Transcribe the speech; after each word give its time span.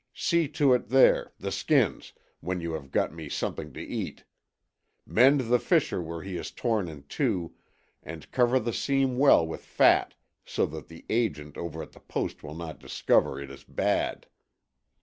See 0.15 0.47
to 0.47 0.73
it 0.73 0.89
there 0.89 1.31
the 1.39 1.51
skins 1.51 2.13
when 2.39 2.59
you 2.59 2.73
have 2.73 2.89
got 2.89 3.13
me 3.13 3.29
something 3.29 3.71
to 3.73 3.81
eat. 3.83 4.23
Mend 5.05 5.41
the 5.41 5.59
fisher 5.59 6.01
where 6.01 6.23
he 6.23 6.37
is 6.37 6.49
torn 6.49 6.87
in 6.87 7.03
two, 7.03 7.53
and 8.01 8.31
cover 8.31 8.59
the 8.59 8.73
seam 8.73 9.19
well 9.19 9.45
with 9.45 9.63
fat 9.63 10.15
so 10.43 10.65
that 10.65 10.87
the 10.87 11.05
agent 11.07 11.55
over 11.55 11.83
at 11.83 11.91
the 11.91 11.99
post 11.99 12.41
will 12.41 12.55
not 12.55 12.79
discover 12.79 13.39
it 13.39 13.51
is 13.51 13.63
bad. 13.63 14.25